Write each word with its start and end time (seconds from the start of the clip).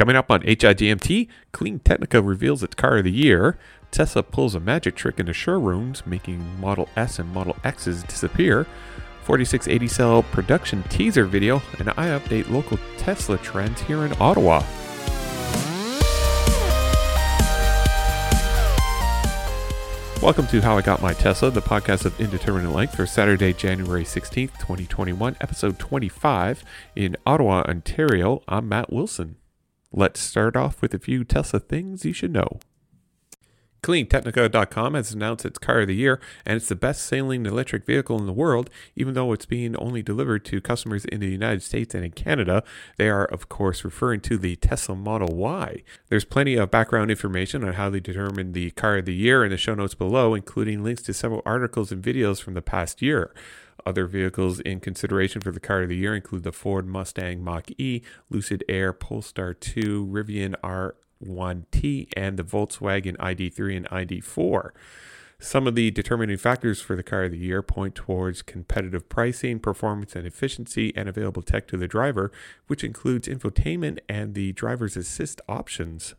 Coming 0.00 0.16
up 0.16 0.30
on 0.30 0.40
HIGMT, 0.40 1.28
Clean 1.52 1.78
Technica 1.78 2.22
reveals 2.22 2.62
its 2.62 2.74
car 2.74 2.96
of 2.96 3.04
the 3.04 3.12
year. 3.12 3.58
Tesla 3.90 4.22
pulls 4.22 4.54
a 4.54 4.58
magic 4.58 4.96
trick 4.96 5.20
into 5.20 5.34
showrooms, 5.34 6.06
making 6.06 6.58
Model 6.58 6.88
S 6.96 7.18
and 7.18 7.30
Model 7.34 7.54
X's 7.64 8.02
disappear. 8.04 8.66
4680 9.24 9.88
cell 9.88 10.22
production 10.22 10.84
teaser 10.84 11.26
video, 11.26 11.60
and 11.78 11.90
I 11.90 12.18
update 12.18 12.48
local 12.48 12.78
Tesla 12.96 13.36
trends 13.36 13.82
here 13.82 14.06
in 14.06 14.14
Ottawa. 14.18 14.62
Welcome 20.22 20.46
to 20.46 20.62
How 20.62 20.78
I 20.78 20.82
Got 20.82 21.02
My 21.02 21.12
Tesla, 21.12 21.50
the 21.50 21.60
podcast 21.60 22.06
of 22.06 22.18
indeterminate 22.18 22.72
length 22.72 22.96
for 22.96 23.04
Saturday, 23.04 23.52
January 23.52 24.04
16th, 24.04 24.58
2021, 24.60 25.36
episode 25.42 25.78
25 25.78 26.64
in 26.96 27.18
Ottawa, 27.26 27.64
Ontario. 27.68 28.42
I'm 28.48 28.66
Matt 28.66 28.90
Wilson. 28.90 29.36
Let's 29.92 30.20
start 30.20 30.54
off 30.54 30.80
with 30.80 30.94
a 30.94 31.00
few 31.00 31.24
Tesla 31.24 31.58
things 31.58 32.04
you 32.04 32.12
should 32.12 32.32
know. 32.32 32.60
CleanTechnica.com 33.82 34.94
has 34.94 35.12
announced 35.12 35.44
its 35.44 35.58
car 35.58 35.80
of 35.80 35.88
the 35.88 35.96
year, 35.96 36.20
and 36.46 36.56
it's 36.56 36.68
the 36.68 36.76
best 36.76 37.04
selling 37.04 37.44
electric 37.44 37.86
vehicle 37.86 38.18
in 38.18 38.26
the 38.26 38.32
world, 38.32 38.70
even 38.94 39.14
though 39.14 39.32
it's 39.32 39.46
being 39.46 39.74
only 39.76 40.00
delivered 40.00 40.44
to 40.44 40.60
customers 40.60 41.04
in 41.06 41.18
the 41.18 41.30
United 41.30 41.62
States 41.62 41.92
and 41.94 42.04
in 42.04 42.12
Canada. 42.12 42.62
They 42.98 43.08
are, 43.08 43.24
of 43.24 43.48
course, 43.48 43.84
referring 43.84 44.20
to 44.20 44.38
the 44.38 44.56
Tesla 44.56 44.94
Model 44.94 45.34
Y. 45.34 45.82
There's 46.08 46.24
plenty 46.24 46.54
of 46.56 46.70
background 46.70 47.10
information 47.10 47.64
on 47.64 47.72
how 47.72 47.90
they 47.90 48.00
determined 48.00 48.54
the 48.54 48.70
car 48.72 48.98
of 48.98 49.06
the 49.06 49.14
year 49.14 49.44
in 49.44 49.50
the 49.50 49.56
show 49.56 49.74
notes 49.74 49.94
below, 49.94 50.34
including 50.34 50.84
links 50.84 51.02
to 51.02 51.14
several 51.14 51.42
articles 51.44 51.90
and 51.90 52.04
videos 52.04 52.40
from 52.40 52.54
the 52.54 52.62
past 52.62 53.02
year. 53.02 53.32
Other 53.86 54.06
vehicles 54.06 54.60
in 54.60 54.80
consideration 54.80 55.40
for 55.40 55.50
the 55.50 55.60
car 55.60 55.82
of 55.82 55.88
the 55.88 55.96
year 55.96 56.14
include 56.14 56.42
the 56.42 56.52
Ford 56.52 56.86
Mustang 56.86 57.42
Mach 57.42 57.70
E, 57.78 58.02
Lucid 58.28 58.64
Air, 58.68 58.92
Polestar 58.92 59.54
2, 59.54 60.06
Rivian 60.06 60.54
R1T, 60.62 62.08
and 62.16 62.36
the 62.36 62.44
Volkswagen 62.44 63.16
ID3 63.16 63.76
and 63.76 63.88
ID4. 63.88 64.70
Some 65.42 65.66
of 65.66 65.74
the 65.74 65.90
determining 65.90 66.36
factors 66.36 66.82
for 66.82 66.94
the 66.94 67.02
car 67.02 67.24
of 67.24 67.30
the 67.30 67.38
year 67.38 67.62
point 67.62 67.94
towards 67.94 68.42
competitive 68.42 69.08
pricing, 69.08 69.58
performance 69.58 70.14
and 70.14 70.26
efficiency, 70.26 70.92
and 70.94 71.08
available 71.08 71.40
tech 71.40 71.66
to 71.68 71.78
the 71.78 71.88
driver, 71.88 72.30
which 72.66 72.84
includes 72.84 73.26
infotainment 73.26 74.00
and 74.06 74.34
the 74.34 74.52
driver's 74.52 74.98
assist 74.98 75.40
options. 75.48 76.14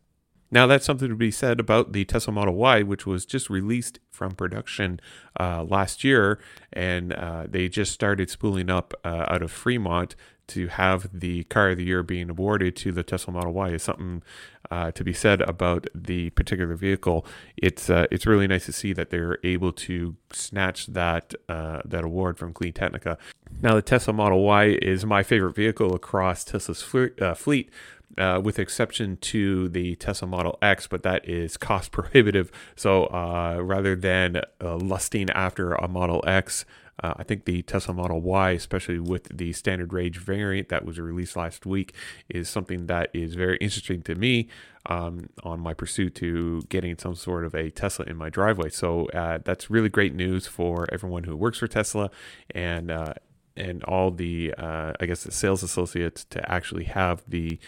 Now, 0.52 0.66
that's 0.66 0.84
something 0.84 1.08
to 1.08 1.16
be 1.16 1.30
said 1.30 1.58
about 1.58 1.94
the 1.94 2.04
Tesla 2.04 2.34
Model 2.34 2.54
Y, 2.54 2.82
which 2.82 3.06
was 3.06 3.24
just 3.24 3.48
released 3.48 3.98
from 4.10 4.32
production 4.32 5.00
uh, 5.40 5.64
last 5.64 6.04
year, 6.04 6.38
and 6.70 7.14
uh, 7.14 7.46
they 7.48 7.70
just 7.70 7.92
started 7.92 8.28
spooling 8.28 8.68
up 8.68 8.92
uh, 9.02 9.24
out 9.28 9.42
of 9.42 9.50
Fremont 9.50 10.14
to 10.48 10.66
have 10.66 11.08
the 11.18 11.44
car 11.44 11.70
of 11.70 11.78
the 11.78 11.84
year 11.84 12.02
being 12.02 12.28
awarded 12.28 12.76
to 12.76 12.92
the 12.92 13.02
Tesla 13.02 13.32
Model 13.32 13.54
Y 13.54 13.70
is 13.70 13.82
something 13.84 14.22
uh, 14.70 14.90
to 14.90 15.02
be 15.02 15.14
said 15.14 15.40
about 15.40 15.86
the 15.94 16.28
particular 16.30 16.74
vehicle. 16.74 17.24
It's 17.56 17.88
uh, 17.88 18.06
it's 18.10 18.26
really 18.26 18.46
nice 18.46 18.66
to 18.66 18.72
see 18.72 18.92
that 18.92 19.08
they're 19.08 19.38
able 19.42 19.72
to 19.72 20.16
snatch 20.32 20.88
that 20.88 21.34
uh, 21.48 21.80
that 21.86 22.04
award 22.04 22.36
from 22.36 22.52
Clean 22.52 22.74
Technica. 22.74 23.16
Now, 23.62 23.74
the 23.74 23.82
Tesla 23.82 24.12
Model 24.12 24.42
Y 24.42 24.76
is 24.82 25.06
my 25.06 25.22
favorite 25.22 25.54
vehicle 25.54 25.94
across 25.94 26.44
Tesla's 26.44 26.82
fleet 26.82 27.70
uh, 28.18 28.40
with 28.42 28.58
exception 28.58 29.16
to 29.18 29.68
the 29.68 29.96
Tesla 29.96 30.28
Model 30.28 30.58
X, 30.62 30.86
but 30.86 31.02
that 31.02 31.28
is 31.28 31.56
cost 31.56 31.92
prohibitive. 31.92 32.50
So 32.76 33.06
uh, 33.06 33.58
rather 33.62 33.96
than 33.96 34.42
uh, 34.60 34.76
lusting 34.76 35.30
after 35.30 35.72
a 35.74 35.88
Model 35.88 36.22
X, 36.26 36.64
uh, 37.02 37.14
I 37.16 37.24
think 37.24 37.46
the 37.46 37.62
Tesla 37.62 37.94
Model 37.94 38.20
Y, 38.20 38.50
especially 38.50 38.98
with 38.98 39.36
the 39.36 39.52
standard 39.52 39.92
range 39.92 40.18
variant 40.18 40.68
that 40.68 40.84
was 40.84 41.00
released 41.00 41.36
last 41.36 41.64
week, 41.66 41.94
is 42.28 42.48
something 42.48 42.86
that 42.86 43.10
is 43.12 43.34
very 43.34 43.56
interesting 43.58 44.02
to 44.02 44.14
me 44.14 44.48
um, 44.86 45.28
on 45.42 45.58
my 45.60 45.74
pursuit 45.74 46.14
to 46.16 46.62
getting 46.68 46.96
some 46.98 47.14
sort 47.14 47.44
of 47.44 47.54
a 47.54 47.70
Tesla 47.70 48.04
in 48.06 48.16
my 48.16 48.28
driveway. 48.28 48.68
So 48.68 49.06
uh, 49.06 49.38
that's 49.42 49.70
really 49.70 49.88
great 49.88 50.14
news 50.14 50.46
for 50.46 50.86
everyone 50.92 51.24
who 51.24 51.36
works 51.36 51.58
for 51.58 51.66
Tesla 51.66 52.10
and 52.54 52.90
uh, 52.90 53.14
and 53.56 53.82
all 53.84 54.10
the 54.10 54.54
uh, 54.56 54.92
I 55.00 55.06
guess 55.06 55.24
the 55.24 55.32
sales 55.32 55.62
associates 55.62 56.24
to 56.26 56.50
actually 56.50 56.84
have 56.84 57.22
the 57.28 57.58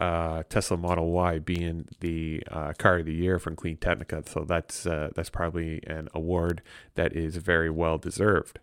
uh, 0.00 0.42
Tesla 0.48 0.76
Model 0.76 1.10
Y 1.10 1.38
being 1.38 1.88
the 2.00 2.42
uh, 2.50 2.72
car 2.78 2.98
of 2.98 3.06
the 3.06 3.14
year 3.14 3.38
from 3.38 3.56
Clean 3.56 3.76
Technica. 3.76 4.22
So 4.26 4.44
that's 4.44 4.86
uh, 4.86 5.10
that's 5.14 5.30
probably 5.30 5.82
an 5.86 6.08
award 6.14 6.62
that 6.94 7.14
is 7.14 7.36
very 7.36 7.70
well 7.70 7.98
deserved. 7.98 8.58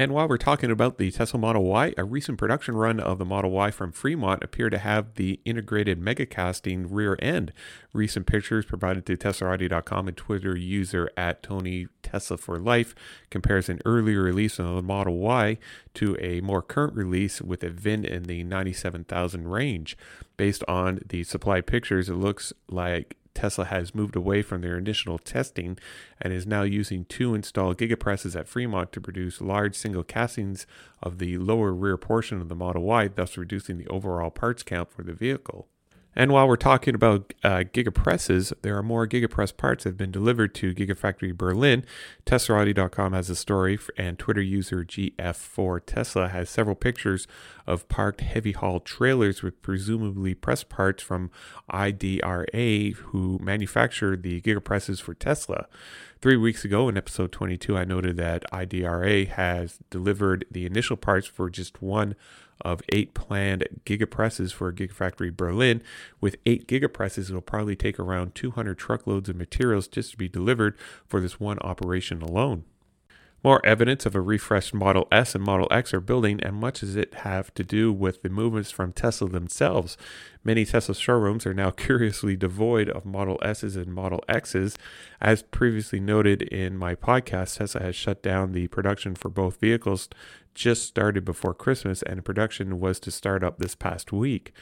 And 0.00 0.12
while 0.12 0.28
we're 0.28 0.36
talking 0.36 0.70
about 0.70 0.96
the 0.96 1.10
Tesla 1.10 1.40
Model 1.40 1.64
Y, 1.64 1.92
a 1.96 2.04
recent 2.04 2.38
production 2.38 2.76
run 2.76 3.00
of 3.00 3.18
the 3.18 3.24
Model 3.24 3.50
Y 3.50 3.72
from 3.72 3.90
Fremont 3.90 4.44
appear 4.44 4.70
to 4.70 4.78
have 4.78 5.14
the 5.14 5.40
integrated 5.44 6.00
megacasting 6.00 6.86
rear 6.88 7.18
end. 7.20 7.52
Recent 7.92 8.24
pictures 8.24 8.64
provided 8.64 9.04
to 9.06 9.16
Teslarati.com 9.16 10.06
and 10.06 10.16
Twitter 10.16 10.56
user 10.56 11.10
at 11.16 11.42
Tony 11.42 11.88
Tesla 12.04 12.36
for 12.36 12.60
Life 12.60 12.94
compares 13.28 13.68
an 13.68 13.80
earlier 13.84 14.22
release 14.22 14.60
of 14.60 14.76
the 14.76 14.82
Model 14.82 15.18
Y 15.18 15.58
to 15.94 16.16
a 16.20 16.40
more 16.42 16.62
current 16.62 16.94
release 16.94 17.42
with 17.42 17.64
a 17.64 17.70
VIN 17.70 18.04
in 18.04 18.22
the 18.22 18.44
97,000 18.44 19.48
range. 19.48 19.96
Based 20.36 20.62
on 20.68 21.00
the 21.08 21.24
supply 21.24 21.60
pictures, 21.60 22.08
it 22.08 22.14
looks 22.14 22.52
like 22.70 23.16
Tesla 23.34 23.64
has 23.64 23.94
moved 23.94 24.16
away 24.16 24.42
from 24.42 24.60
their 24.60 24.78
initial 24.78 25.18
testing 25.18 25.78
and 26.20 26.32
is 26.32 26.46
now 26.46 26.62
using 26.62 27.04
two 27.04 27.34
installed 27.34 27.78
gigapresses 27.78 28.38
at 28.38 28.48
Fremont 28.48 28.92
to 28.92 29.00
produce 29.00 29.40
large 29.40 29.76
single 29.76 30.02
castings 30.02 30.66
of 31.02 31.18
the 31.18 31.38
lower 31.38 31.72
rear 31.72 31.96
portion 31.96 32.40
of 32.40 32.48
the 32.48 32.56
Model 32.56 32.82
Y, 32.82 33.08
thus 33.08 33.36
reducing 33.36 33.78
the 33.78 33.88
overall 33.88 34.30
parts 34.30 34.62
count 34.62 34.90
for 34.90 35.02
the 35.02 35.12
vehicle. 35.12 35.68
And 36.16 36.32
while 36.32 36.48
we're 36.48 36.56
talking 36.56 36.94
about 36.94 37.32
uh, 37.44 37.62
gigapresses, 37.72 38.52
there 38.62 38.76
are 38.76 38.82
more 38.82 39.06
gigapress 39.06 39.56
parts 39.56 39.84
that 39.84 39.90
have 39.90 39.96
been 39.96 40.10
delivered 40.10 40.54
to 40.56 40.74
Gigafactory 40.74 41.36
Berlin. 41.36 41.84
Teslarati.com 42.26 43.12
has 43.12 43.30
a 43.30 43.36
story, 43.36 43.78
and 43.96 44.18
Twitter 44.18 44.40
user 44.40 44.84
GF4 44.84 45.80
Tesla 45.86 46.28
has 46.28 46.50
several 46.50 46.74
pictures 46.74 47.28
of 47.66 47.88
parked 47.88 48.20
heavy 48.22 48.52
haul 48.52 48.80
trailers 48.80 49.42
with 49.42 49.62
presumably 49.62 50.34
press 50.34 50.64
parts 50.64 51.02
from 51.02 51.30
IDRA, 51.72 52.94
who 52.94 53.38
manufactured 53.40 54.22
the 54.22 54.40
gigapresses 54.40 55.00
for 55.00 55.14
Tesla. 55.14 55.68
Three 56.20 56.36
weeks 56.36 56.64
ago 56.64 56.88
in 56.88 56.96
episode 56.96 57.30
22, 57.30 57.76
I 57.76 57.84
noted 57.84 58.16
that 58.16 58.42
IDRA 58.50 59.28
has 59.28 59.78
delivered 59.88 60.46
the 60.50 60.66
initial 60.66 60.96
parts 60.96 61.28
for 61.28 61.48
just 61.48 61.80
one 61.80 62.16
of 62.62 62.82
eight 62.90 63.14
planned 63.14 63.66
gigapresses 63.84 64.52
for 64.52 64.72
Gigafactory 64.72 65.36
Berlin. 65.36 65.82
With 66.20 66.36
eight 66.46 66.66
gigapresses, 66.66 67.28
it'll 67.28 67.40
probably 67.40 67.76
take 67.76 67.98
around 67.98 68.34
200 68.34 68.76
truckloads 68.78 69.28
of 69.28 69.36
materials 69.36 69.88
just 69.88 70.12
to 70.12 70.16
be 70.16 70.28
delivered 70.28 70.76
for 71.06 71.20
this 71.20 71.40
one 71.40 71.58
operation 71.60 72.22
alone. 72.22 72.64
More 73.44 73.64
evidence 73.64 74.04
of 74.04 74.16
a 74.16 74.20
refreshed 74.20 74.74
Model 74.74 75.06
S 75.12 75.36
and 75.36 75.44
Model 75.44 75.68
X 75.70 75.94
are 75.94 76.00
building, 76.00 76.40
and 76.42 76.56
much 76.56 76.80
does 76.80 76.96
it 76.96 77.14
have 77.14 77.54
to 77.54 77.62
do 77.62 77.92
with 77.92 78.22
the 78.22 78.28
movements 78.28 78.72
from 78.72 78.92
Tesla 78.92 79.28
themselves. 79.28 79.96
Many 80.42 80.64
Tesla 80.64 80.94
showrooms 80.94 81.46
are 81.46 81.54
now 81.54 81.70
curiously 81.86 82.34
devoid 82.34 82.88
of 82.88 83.06
Model 83.06 83.38
S's 83.40 83.76
and 83.76 83.94
Model 83.94 84.24
X's. 84.28 84.76
As 85.20 85.44
previously 85.44 86.00
noted 86.00 86.42
in 86.42 86.76
my 86.76 86.96
podcast, 86.96 87.58
Tesla 87.58 87.82
has 87.82 87.94
shut 87.94 88.24
down 88.24 88.52
the 88.52 88.66
production 88.66 89.14
for 89.14 89.28
both 89.28 89.60
vehicles 89.60 90.08
just 90.54 90.84
started 90.84 91.24
before 91.24 91.54
Christmas, 91.54 92.02
and 92.02 92.24
production 92.24 92.80
was 92.80 92.98
to 93.00 93.10
start 93.10 93.44
up 93.44 93.58
this 93.58 93.74
past 93.74 94.12
week. 94.12 94.52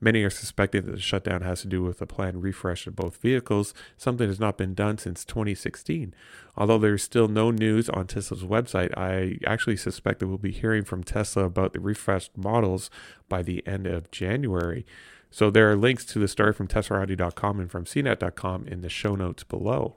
Many 0.00 0.22
are 0.22 0.30
suspecting 0.30 0.84
that 0.84 0.92
the 0.92 1.00
shutdown 1.00 1.40
has 1.42 1.62
to 1.62 1.68
do 1.68 1.82
with 1.82 2.02
a 2.02 2.06
planned 2.06 2.42
refresh 2.42 2.86
of 2.86 2.96
both 2.96 3.16
vehicles, 3.16 3.72
something 3.96 4.26
that 4.26 4.32
has 4.32 4.40
not 4.40 4.58
been 4.58 4.74
done 4.74 4.98
since 4.98 5.24
2016. 5.24 6.14
Although 6.56 6.78
there 6.78 6.94
is 6.94 7.02
still 7.02 7.28
no 7.28 7.50
news 7.50 7.88
on 7.88 8.06
Tesla's 8.06 8.44
website, 8.44 8.96
I 8.96 9.38
actually 9.46 9.76
suspect 9.76 10.20
that 10.20 10.28
we'll 10.28 10.38
be 10.38 10.52
hearing 10.52 10.84
from 10.84 11.02
Tesla 11.02 11.44
about 11.44 11.72
the 11.72 11.80
refreshed 11.80 12.36
models 12.36 12.90
by 13.28 13.42
the 13.42 13.66
end 13.66 13.86
of 13.86 14.10
January. 14.10 14.84
So 15.30 15.50
there 15.50 15.70
are 15.70 15.76
links 15.76 16.04
to 16.06 16.18
the 16.18 16.28
story 16.28 16.52
from 16.52 16.68
Teslarati.com 16.68 17.60
and 17.60 17.70
from 17.70 17.84
CNET.com 17.84 18.68
in 18.68 18.82
the 18.82 18.88
show 18.88 19.14
notes 19.14 19.44
below. 19.44 19.96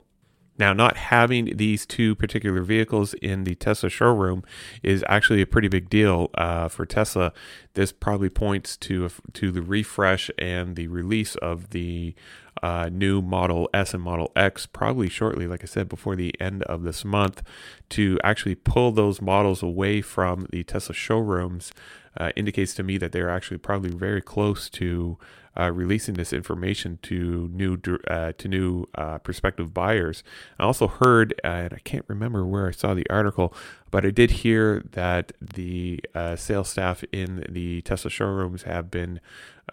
Now, 0.60 0.74
not 0.74 0.98
having 0.98 1.56
these 1.56 1.86
two 1.86 2.14
particular 2.14 2.60
vehicles 2.60 3.14
in 3.14 3.44
the 3.44 3.54
Tesla 3.54 3.88
showroom 3.88 4.44
is 4.82 5.02
actually 5.08 5.40
a 5.40 5.46
pretty 5.46 5.68
big 5.68 5.88
deal 5.88 6.28
uh, 6.34 6.68
for 6.68 6.84
Tesla. 6.84 7.32
This 7.72 7.92
probably 7.92 8.28
points 8.28 8.76
to 8.76 9.08
to 9.32 9.50
the 9.50 9.62
refresh 9.62 10.30
and 10.36 10.76
the 10.76 10.88
release 10.88 11.34
of 11.36 11.70
the 11.70 12.14
uh, 12.62 12.90
new 12.92 13.22
Model 13.22 13.70
S 13.72 13.94
and 13.94 14.02
Model 14.02 14.32
X 14.36 14.66
probably 14.66 15.08
shortly, 15.08 15.46
like 15.46 15.62
I 15.62 15.66
said, 15.66 15.88
before 15.88 16.14
the 16.14 16.38
end 16.38 16.62
of 16.64 16.82
this 16.82 17.06
month, 17.06 17.42
to 17.90 18.18
actually 18.22 18.54
pull 18.54 18.92
those 18.92 19.22
models 19.22 19.62
away 19.62 20.02
from 20.02 20.46
the 20.50 20.62
Tesla 20.62 20.94
showrooms 20.94 21.72
uh, 22.16 22.30
indicates 22.36 22.74
to 22.74 22.82
me 22.82 22.98
that 22.98 23.12
they're 23.12 23.30
actually 23.30 23.58
probably 23.58 23.90
very 23.90 24.20
close 24.20 24.68
to 24.70 25.18
uh, 25.58 25.70
releasing 25.70 26.14
this 26.14 26.32
information 26.32 26.98
to 27.02 27.48
new 27.52 27.78
uh, 28.06 28.32
to 28.38 28.48
new 28.48 28.86
uh, 28.94 29.18
prospective 29.18 29.74
buyers. 29.74 30.22
I 30.58 30.64
also 30.64 30.86
heard, 30.86 31.38
and 31.42 31.72
I 31.72 31.78
can't 31.78 32.04
remember 32.08 32.46
where 32.46 32.68
I 32.68 32.70
saw 32.70 32.94
the 32.94 33.08
article, 33.10 33.52
but 33.90 34.04
I 34.04 34.10
did 34.10 34.30
hear 34.30 34.84
that 34.92 35.32
the 35.40 36.00
uh, 36.14 36.36
sales 36.36 36.68
staff 36.68 37.02
in 37.12 37.44
the 37.48 37.82
Tesla 37.82 38.10
showrooms 38.10 38.62
have 38.62 38.90
been 38.90 39.20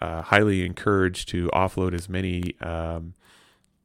uh, 0.00 0.22
highly 0.22 0.64
encouraged 0.64 1.28
to 1.30 1.48
offload 1.54 1.94
as 1.94 2.08
many. 2.08 2.54
Um, 2.60 3.14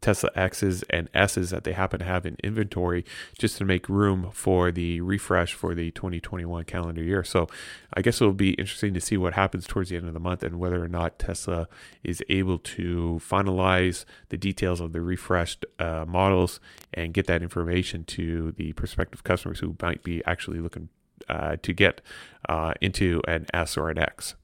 Tesla 0.03 0.29
X's 0.35 0.83
and 0.89 1.09
S's 1.13 1.49
that 1.51 1.63
they 1.63 1.71
happen 1.71 1.99
to 1.99 2.05
have 2.05 2.25
in 2.25 2.35
inventory 2.43 3.05
just 3.37 3.57
to 3.57 3.65
make 3.65 3.87
room 3.87 4.29
for 4.33 4.69
the 4.69 4.99
refresh 4.99 5.53
for 5.53 5.73
the 5.73 5.91
2021 5.91 6.65
calendar 6.65 7.01
year. 7.01 7.23
So 7.23 7.47
I 7.93 8.01
guess 8.01 8.19
it'll 8.19 8.33
be 8.33 8.51
interesting 8.51 8.93
to 8.95 9.01
see 9.01 9.15
what 9.15 9.33
happens 9.33 9.65
towards 9.65 9.89
the 9.89 9.95
end 9.95 10.07
of 10.07 10.13
the 10.13 10.19
month 10.19 10.43
and 10.43 10.59
whether 10.59 10.83
or 10.83 10.89
not 10.89 11.19
Tesla 11.19 11.69
is 12.03 12.21
able 12.27 12.59
to 12.59 13.21
finalize 13.23 14.03
the 14.27 14.37
details 14.37 14.81
of 14.81 14.91
the 14.91 14.99
refreshed 14.99 15.65
uh, 15.79 16.03
models 16.05 16.59
and 16.93 17.13
get 17.13 17.25
that 17.27 17.41
information 17.41 18.03
to 18.03 18.51
the 18.51 18.73
prospective 18.73 19.23
customers 19.23 19.59
who 19.59 19.77
might 19.81 20.03
be 20.03 20.21
actually 20.25 20.59
looking 20.59 20.89
uh, 21.29 21.55
to 21.61 21.71
get 21.71 22.01
uh, 22.49 22.73
into 22.81 23.21
an 23.25 23.45
S 23.53 23.77
or 23.77 23.89
an 23.89 23.97
X. 23.97 24.35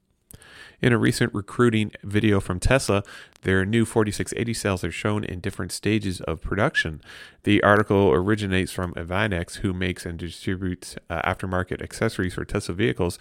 In 0.82 0.94
a 0.94 0.98
recent 0.98 1.34
recruiting 1.34 1.92
video 2.04 2.40
from 2.40 2.60
Tesla, 2.60 3.04
their 3.42 3.66
new 3.66 3.84
4680 3.84 4.54
cells 4.54 4.84
are 4.86 4.92
shown 4.92 5.26
in 5.26 5.42
different 5.42 5.74
stages 5.74 6.22
of 6.22 6.42
production. 6.42 7.02
The 7.44 7.62
article 7.64 8.12
originates 8.14 8.72
from 8.72 8.94
EVANNEX, 8.94 9.58
who 9.58 9.74
makes 9.74 10.06
and 10.06 10.18
distributes 10.18 10.96
uh, 11.10 11.22
aftermarket 11.24 11.82
accessories 11.82 12.36
for 12.36 12.46
Tesla 12.46 12.76
vehicles. 12.76 13.20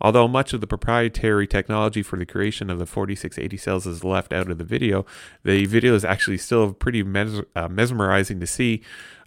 Although 0.00 0.28
much 0.28 0.54
of 0.54 0.60
the 0.60 0.66
proprietary 0.66 1.46
technology 1.46 2.02
for 2.02 2.18
the 2.18 2.26
creation 2.26 2.70
of 2.70 2.78
the 2.78 2.86
4680 2.86 3.56
cells 3.58 3.86
is 3.86 4.02
left 4.02 4.32
out 4.32 4.50
of 4.50 4.56
the 4.56 4.64
video, 4.64 5.04
the 5.44 5.66
video 5.66 5.94
is 5.94 6.04
actually 6.04 6.38
still 6.38 6.72
pretty 6.72 7.02
mes- 7.02 7.42
uh, 7.54 7.68
mesmerizing 7.68 8.40
to 8.40 8.46
see 8.46 8.82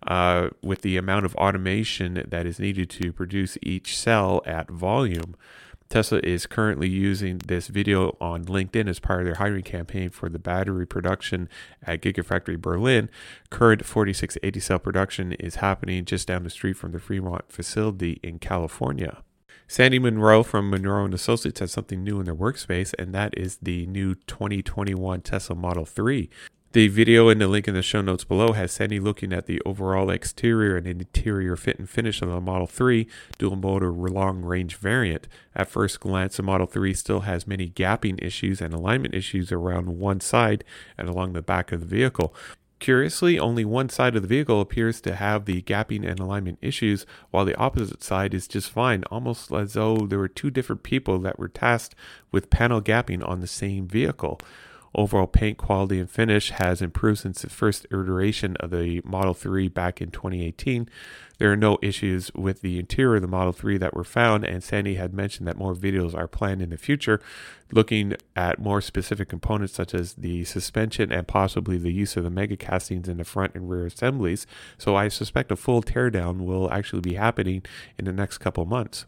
uh, 0.08 0.50
with 0.64 0.82
the 0.82 0.98
amount 0.98 1.26
of 1.26 1.36
automation 1.36 2.26
that 2.28 2.46
is 2.48 2.60
needed 2.60 2.90
to 2.90 3.14
produce 3.14 3.58
each 3.62 3.98
cell 3.98 4.42
at 4.46 4.70
volume. 4.70 5.36
Tesla 5.90 6.20
is 6.24 6.46
currently 6.46 6.90
using 6.90 7.38
this 7.38 7.68
video 7.68 8.18
on 8.20 8.46
LinkedIn 8.46 8.90
as 8.90 9.00
part 9.00 9.22
of 9.22 9.26
their 9.26 9.36
hiring 9.36 9.64
campaign 9.64 10.10
for 10.10 10.28
the 10.28 10.40
battery 10.40 10.86
production 10.86 11.48
at 11.82 12.02
Gigafactory 12.02 12.60
Berlin. 12.60 13.10
Current 13.50 13.86
4680 13.86 14.60
cell 14.60 14.80
production 14.80 15.32
is 15.34 15.56
happening 15.56 16.04
just 16.04 16.28
down 16.28 16.44
the 16.44 16.50
street 16.50 16.78
from 16.78 16.92
the 16.92 17.00
Fremont 17.00 17.52
facility 17.52 18.20
in 18.22 18.40
California. 18.40 19.24
Sandy 19.70 20.00
Munro 20.00 20.44
from 20.44 20.70
Munro 20.70 21.04
and 21.04 21.14
Associates 21.14 21.60
has 21.60 21.72
something 21.72 22.02
new 22.02 22.20
in 22.20 22.26
their 22.26 22.36
workspace, 22.36 22.94
and 22.98 23.14
that 23.14 23.38
is 23.38 23.58
the 23.62 23.86
new 23.88 24.16
2021 24.16 25.22
Tesla 25.22 25.56
Model 25.56 25.86
3. 25.86 26.30
The 26.78 26.90
video 26.90 27.28
and 27.28 27.42
the 27.42 27.48
link 27.48 27.68
in 27.68 27.74
the 27.74 27.82
show 27.82 28.02
notes 28.02 28.24
below 28.24 28.52
has 28.54 28.72
Sandy 28.72 29.00
looking 29.00 29.34
at 29.34 29.48
the 29.48 29.60
overall 29.66 30.12
exterior 30.12 30.78
and 30.78 30.86
interior 30.86 31.56
fit 31.56 31.80
and 31.80 31.90
finish 31.90 32.22
of 32.22 32.30
the 32.30 32.40
Model 32.40 32.68
3 32.68 33.08
dual 33.40 33.56
motor 33.56 33.92
long 33.92 34.44
range 34.44 34.76
variant. 34.76 35.28
At 35.56 35.72
first 35.72 36.00
glance, 36.00 36.38
the 36.38 36.44
Model 36.44 36.68
3 36.68 36.94
still 36.94 37.22
has 37.22 37.48
many 37.48 37.68
gapping 37.68 38.24
issues 38.24 38.62
and 38.62 38.76
alignment 38.76 39.16
issues 39.16 39.52
around 39.52 39.98
one 39.98 40.20
side 40.20 40.64
and 41.00 41.10
along 41.10 41.34
the 41.34 41.42
back 41.42 41.72
of 41.72 41.80
the 41.80 41.88
vehicle. 41.88 42.36
Curiously, 42.78 43.40
only 43.40 43.66
one 43.66 43.90
side 43.90 44.16
of 44.16 44.22
the 44.22 44.28
vehicle 44.28 44.62
appears 44.62 45.02
to 45.02 45.16
have 45.16 45.46
the 45.46 45.64
gapping 45.64 46.08
and 46.08 46.20
alignment 46.20 46.60
issues, 46.62 47.08
while 47.32 47.44
the 47.44 47.58
opposite 47.58 48.04
side 48.04 48.36
is 48.36 48.48
just 48.48 48.70
fine, 48.70 49.04
almost 49.06 49.52
as 49.52 49.74
though 49.74 49.98
there 49.98 50.20
were 50.20 50.28
two 50.28 50.52
different 50.52 50.84
people 50.84 51.18
that 51.18 51.40
were 51.40 51.48
tasked 51.48 51.96
with 52.32 52.52
panel 52.52 52.84
gapping 52.84 53.28
on 53.28 53.40
the 53.40 53.48
same 53.48 53.88
vehicle. 53.88 54.40
Overall 54.96 55.28
paint 55.28 55.58
quality 55.58 56.00
and 56.00 56.10
finish 56.10 56.52
has 56.52 56.82
improved 56.82 57.20
since 57.20 57.42
the 57.42 57.50
first 57.50 57.86
iteration 57.92 58.56
of 58.58 58.72
the 58.72 59.02
Model 59.04 59.34
3 59.34 59.68
back 59.68 60.02
in 60.02 60.12
2018. 60.12 60.90
There 61.38 61.52
are 61.52 61.58
no 61.58 61.78
issues 61.84 62.32
with 62.34 62.62
the 62.62 62.80
interior 62.80 63.18
of 63.18 63.22
the 63.22 63.28
Model 63.28 63.54
3 63.54 63.78
that 63.78 63.96
were 63.96 64.04
found, 64.04 64.44
and 64.44 64.64
Sandy 64.64 64.96
had 64.96 65.14
mentioned 65.14 65.48
that 65.48 65.58
more 65.58 65.76
videos 65.76 66.16
are 66.16 66.28
planned 66.28 66.62
in 66.62 66.72
the 66.72 66.78
future, 66.78 67.22
looking 67.72 68.14
at 68.36 68.60
more 68.60 68.82
specific 68.82 69.30
components 69.30 69.74
such 69.74 69.94
as 69.94 70.14
the 70.16 70.46
suspension 70.46 71.12
and 71.12 71.28
possibly 71.28 71.78
the 71.78 71.94
use 71.94 72.18
of 72.18 72.24
the 72.24 72.30
mega 72.30 72.58
castings 72.58 73.08
in 73.08 73.18
the 73.18 73.24
front 73.24 73.54
and 73.54 73.70
rear 73.70 73.86
assemblies. 73.86 74.48
So 74.78 74.96
I 74.96 75.10
suspect 75.10 75.52
a 75.52 75.56
full 75.56 75.84
teardown 75.84 76.46
will 76.46 76.72
actually 76.72 77.02
be 77.02 77.14
happening 77.16 77.64
in 78.00 78.06
the 78.06 78.14
next 78.14 78.40
couple 78.40 78.66
months. 78.66 79.06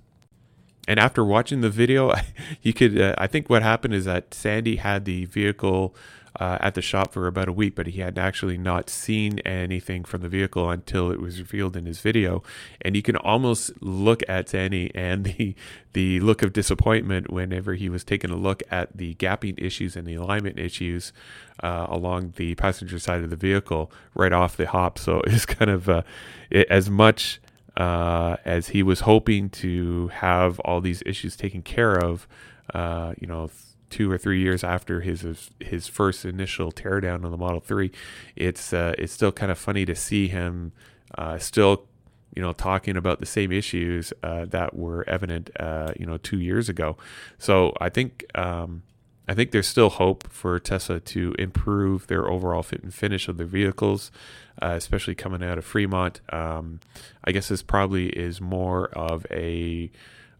And 0.89 1.00
after 1.00 1.24
watching 1.24 1.62
the 1.62 1.69
video, 1.69 2.15
you 2.63 2.74
could, 2.74 3.00
uh, 3.00 3.13
I 3.19 3.27
think 3.27 3.47
what 3.47 3.62
happened 3.62 3.94
is 3.94 4.06
that 4.06 4.33
Sandy 4.33 4.77
had 4.77 5.06
the 5.06 5.25
vehicle 5.25 5.95
uh, 6.39 6.57
at 6.62 6.74
the 6.74 6.81
shop 6.81 7.13
for 7.13 7.27
about 7.27 7.47
a 7.47 7.51
week, 7.51 7.75
but 7.75 7.86
he 7.88 8.01
had 8.01 8.18
actually 8.18 8.57
not 8.57 8.89
seen 8.89 9.38
anything 9.39 10.03
from 10.03 10.21
the 10.21 10.30
vehicle 10.30 10.68
until 10.69 11.12
it 11.12 11.19
was 11.19 11.39
revealed 11.39 11.77
in 11.77 11.86
his 11.86 12.00
video. 12.00 12.41
And 12.81 12.95
you 12.95 13.03
can 13.03 13.18
almost 13.18 13.71
look 13.81 14.24
at 14.27 14.50
Sandy 14.50 14.91
and 14.95 15.24
the 15.38 15.56
the 15.94 16.19
look 16.21 16.41
of 16.41 16.53
disappointment 16.53 17.31
whenever 17.31 17.74
he 17.74 17.89
was 17.89 18.03
taking 18.03 18.31
a 18.31 18.35
look 18.35 18.63
at 18.71 18.95
the 18.95 19.13
gapping 19.15 19.62
issues 19.62 19.95
and 19.95 20.07
the 20.07 20.15
alignment 20.15 20.57
issues 20.59 21.13
uh, 21.62 21.85
along 21.89 22.33
the 22.38 22.56
passenger 22.56 22.97
side 23.00 23.24
of 23.24 23.30
the 23.30 23.35
vehicle 23.35 23.92
right 24.15 24.33
off 24.33 24.57
the 24.57 24.68
hop. 24.68 24.97
So 24.97 25.21
it's 25.27 25.45
kind 25.45 25.69
of 25.69 25.88
uh, 25.88 26.01
it, 26.50 26.68
as 26.69 26.89
much 26.89 27.39
uh, 27.80 28.36
as 28.44 28.70
he 28.70 28.84
was 28.84 29.02
hoping 29.02 29.50
to 29.50 30.10
have 30.10 30.60
all 30.60 30.81
these 30.81 31.02
issues 31.06 31.38
taken 31.38 31.62
care 31.62 31.96
of, 31.96 32.28
uh, 32.74 33.14
you 33.20 33.26
know, 33.26 33.50
two 33.90 34.12
or 34.12 34.18
three 34.18 34.42
years 34.42 34.64
after 34.64 35.02
his 35.02 35.50
his 35.60 35.88
first 35.88 36.26
initial 36.26 36.72
teardown 36.72 37.24
on 37.24 37.31
the 37.31 37.38
Model 37.38 37.62
Three. 37.62 37.92
It's 38.36 38.74
uh, 38.74 38.94
it's 38.98 39.14
still 39.14 39.31
kind 39.31 39.52
of 39.52 39.58
funny 39.58 39.86
to 39.86 39.96
see 39.96 40.28
him 40.28 40.74
uh, 41.18 41.38
still, 41.38 41.88
you 42.36 42.42
know, 42.42 42.52
talking 42.52 42.98
about 42.98 43.22
the 43.22 43.26
same 43.26 43.52
issues 43.52 44.12
uh, 44.24 44.46
that 44.46 44.76
were 44.76 45.08
evident, 45.10 45.50
uh, 45.58 45.94
you 45.98 46.06
know, 46.06 46.18
two 46.18 46.40
years 46.40 46.70
ago. 46.70 46.98
So 47.38 47.74
I 47.80 47.90
think. 47.90 48.26
Um, 48.36 48.84
I 49.30 49.36
think 49.36 49.52
there's 49.52 49.68
still 49.68 49.92
hope 49.92 50.28
for 50.31 50.60
Tesla 50.60 51.00
to 51.00 51.36
improve 51.38 52.08
their 52.08 52.28
overall 52.28 52.64
fit 52.64 52.81
and 52.81 52.92
finish 52.92 53.28
of 53.28 53.38
their 53.38 53.46
vehicles, 53.46 54.12
uh, 54.60 54.74
especially 54.76 55.14
coming 55.14 55.44
out 55.44 55.60
of 55.60 55.66
Fremont. 55.66 56.20
Um, 56.34 56.80
I 57.24 57.31
guess 57.31 57.50
this 57.50 57.62
probably 57.62 58.10
is 58.10 58.42
more 58.42 58.88
of 58.88 59.28
a 59.30 59.92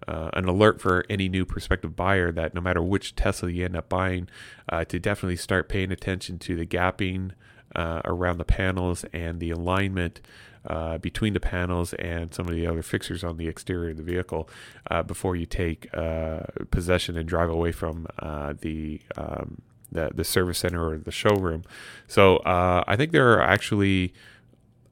uh, 0.08 0.32
an 0.34 0.46
alert 0.46 0.82
for 0.82 1.06
any 1.08 1.30
new 1.30 1.46
prospective 1.46 1.96
buyer 1.96 2.32
that 2.32 2.56
no 2.56 2.62
matter 2.62 2.82
which 2.82 3.16
Tesla 3.16 3.52
you 3.52 3.64
end 3.64 3.76
up 3.76 3.90
buying, 3.90 4.28
uh, 4.70 4.84
to 4.86 4.98
definitely 4.98 5.36
start 5.36 5.70
paying 5.70 5.92
attention 5.92 6.40
to 6.40 6.56
the 6.56 6.66
gapping 6.66 7.34
uh, 7.76 8.02
around 8.06 8.40
the 8.40 8.46
panels 8.46 9.06
and 9.14 9.40
the 9.40 9.52
alignment 9.52 10.20
uh, 10.66 10.98
between 10.98 11.34
the 11.34 11.40
panels 11.40 11.94
and 11.94 12.34
some 12.34 12.48
of 12.48 12.54
the 12.54 12.68
other 12.68 12.82
fixtures 12.82 13.24
on 13.24 13.38
the 13.38 13.48
exterior 13.48 13.92
of 13.92 13.98
the 13.98 14.04
vehicle 14.04 14.50
uh, 14.92 15.04
before 15.04 15.36
you 15.36 15.46
take 15.46 15.88
uh, 15.96 16.42
possession 16.72 17.18
and 17.18 17.28
drive 17.28 17.50
away 17.50 17.72
from 17.72 18.08
uh, 18.20 18.54
the, 18.60 19.02
um, 19.18 19.62
the, 19.92 20.10
the 20.14 20.24
service 20.24 20.60
center 20.60 20.90
or 20.90 20.98
the 20.98 21.12
showroom. 21.12 21.64
So 22.08 22.38
uh, 22.38 22.84
I 22.88 22.96
think 22.96 23.12
there 23.12 23.32
are 23.34 23.42
actually 23.42 24.14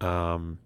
um, 0.01 0.59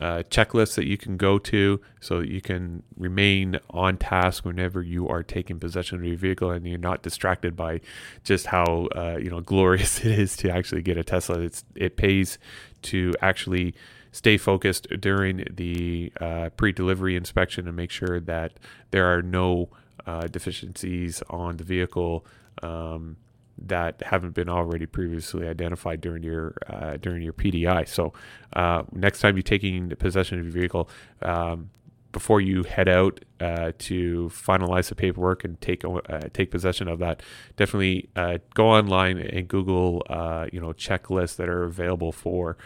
uh, 0.00 0.22
checklists 0.30 0.76
that 0.76 0.86
you 0.86 0.96
can 0.96 1.16
go 1.16 1.38
to 1.38 1.80
so 2.00 2.20
that 2.20 2.28
you 2.28 2.40
can 2.40 2.82
remain 2.96 3.58
on 3.70 3.96
task 3.96 4.44
whenever 4.44 4.80
you 4.80 5.08
are 5.08 5.22
taking 5.22 5.58
possession 5.58 5.98
of 5.98 6.04
your 6.04 6.16
vehicle 6.16 6.50
and 6.50 6.66
you're 6.66 6.78
not 6.78 7.02
distracted 7.02 7.56
by 7.56 7.80
just 8.22 8.46
how 8.46 8.88
uh, 8.94 9.18
you 9.20 9.28
know 9.28 9.40
glorious 9.40 9.98
it 10.04 10.18
is 10.18 10.36
to 10.36 10.50
actually 10.50 10.82
get 10.82 10.96
a 10.96 11.04
Tesla. 11.04 11.40
It's 11.40 11.64
it 11.74 11.96
pays 11.96 12.38
to 12.82 13.12
actually 13.20 13.74
stay 14.18 14.36
focused 14.36 14.88
during 14.98 15.44
the 15.48 16.12
uh, 16.20 16.48
pre-delivery 16.56 17.14
inspection 17.14 17.68
and 17.68 17.76
make 17.76 17.90
sure 17.90 18.18
that 18.18 18.52
there 18.90 19.06
are 19.06 19.22
no 19.22 19.68
uh, 20.06 20.26
deficiencies 20.26 21.22
on 21.30 21.56
the 21.56 21.62
vehicle 21.62 22.26
um, 22.64 23.16
that 23.56 24.02
haven't 24.02 24.34
been 24.34 24.48
already 24.48 24.86
previously 24.86 25.46
identified 25.46 26.00
during 26.00 26.24
your 26.24 26.56
uh, 26.66 26.96
during 26.96 27.22
your 27.22 27.32
PDI. 27.32 27.86
So 27.86 28.12
uh, 28.54 28.82
next 28.92 29.20
time 29.20 29.36
you're 29.36 29.42
taking 29.42 29.90
possession 29.90 30.40
of 30.40 30.46
your 30.46 30.52
vehicle. 30.52 30.90
Um, 31.22 31.70
before 32.10 32.40
you 32.40 32.62
head 32.64 32.88
out 32.88 33.22
uh, 33.38 33.70
to 33.78 34.30
finalize 34.34 34.88
the 34.88 34.94
paperwork 34.94 35.44
and 35.44 35.60
take 35.60 35.84
uh, 35.84 36.20
take 36.32 36.50
possession 36.50 36.88
of 36.88 36.98
that, 36.98 37.22
definitely 37.56 38.08
uh, 38.16 38.38
go 38.54 38.66
online 38.68 39.18
and 39.18 39.46
Google 39.46 40.02
uh, 40.08 40.46
you 40.52 40.60
know 40.60 40.72
checklists 40.72 41.36
that 41.36 41.48
are 41.48 41.62
available 41.64 42.10
for 42.10 42.56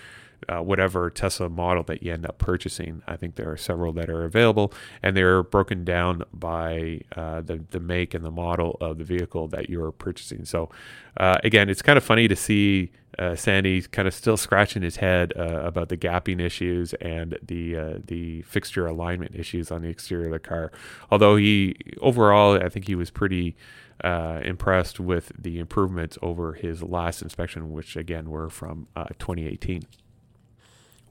uh, 0.49 0.61
whatever 0.61 1.11
Tesla 1.11 1.49
model 1.49 1.83
that 1.85 2.03
you 2.03 2.13
end 2.13 2.27
up 2.27 2.39
purchasing. 2.39 3.03
I 3.07 3.17
think 3.17 3.37
there 3.37 3.51
are 3.51 3.57
several 3.57 3.93
that 3.95 4.09
are 4.09 4.25
available, 4.25 4.73
and 5.03 5.17
they're 5.17 5.43
broken 5.43 5.85
down 5.85 6.23
by 6.33 7.03
uh, 7.17 7.41
the 7.41 7.65
the 7.71 7.81
make 7.81 8.15
and 8.15 8.25
the 8.25 8.31
model 8.31 8.77
of 8.81 8.99
the 8.99 9.05
vehicle 9.05 9.49
that 9.49 9.71
you're 9.71 9.93
purchasing. 9.93 10.45
So, 10.45 10.71
uh, 11.17 11.39
again, 11.45 11.69
it's 11.69 11.83
kind 11.83 11.97
of 11.97 12.05
funny 12.05 12.29
to 12.29 12.37
see 12.37 12.93
uh, 13.19 13.37
Sandy 13.37 13.83
kind 13.83 14.09
of 14.09 14.15
still 14.15 14.37
scratching 14.37 14.83
his 14.83 14.97
head 14.97 15.33
uh, 15.37 15.61
about 15.63 15.89
the 15.89 15.97
gapping 15.97 16.41
issues 16.41 16.95
and 16.95 17.39
the 17.43 17.77
uh, 17.77 17.99
the 18.05 18.43
fixture 18.43 18.87
alignment 18.87 19.35
issues 19.35 19.71
on 19.71 19.83
the 19.83 19.89
exterior 19.89 20.27
of 20.27 20.33
the 20.33 20.39
car. 20.39 20.73
Although 21.11 21.37
he 21.37 21.77
overall, 22.01 22.55
I 22.55 22.69
think 22.69 22.87
he 22.87 22.95
was 22.95 23.11
pretty 23.11 23.57
uh, 24.03 24.41
impressed 24.43 24.99
with 24.99 25.33
the 25.39 25.59
improvements 25.59 26.19
over 26.23 26.55
his 26.55 26.83
last 26.83 27.23
inspection, 27.23 27.73
which 27.73 27.97
again 27.97 28.31
were 28.31 28.49
from 28.49 28.89
uh, 28.97 29.05
2018. 29.19 29.83